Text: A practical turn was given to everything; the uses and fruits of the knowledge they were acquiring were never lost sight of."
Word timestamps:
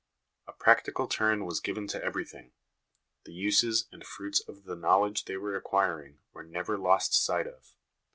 A 0.47 0.53
practical 0.53 1.05
turn 1.07 1.45
was 1.45 1.59
given 1.59 1.85
to 1.89 2.03
everything; 2.03 2.53
the 3.25 3.33
uses 3.33 3.87
and 3.91 4.03
fruits 4.03 4.39
of 4.39 4.63
the 4.63 4.75
knowledge 4.75 5.25
they 5.25 5.37
were 5.37 5.55
acquiring 5.55 6.17
were 6.33 6.41
never 6.41 6.75
lost 6.75 7.13
sight 7.13 7.45
of." 7.45 7.75